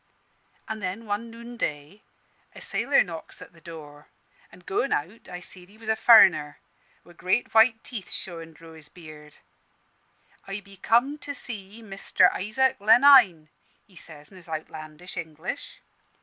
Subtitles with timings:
[0.67, 2.01] An' then, one noonday,
[2.55, 4.07] a sailor knocks at the door;
[4.51, 6.57] an' goin' out, I seed he was a furriner,
[7.05, 9.37] wi' great white teeth showin' dro' his beard.
[10.47, 13.49] 'I be come to see Mister Isaac Lenine,'
[13.85, 15.81] he says, in his outlandish English.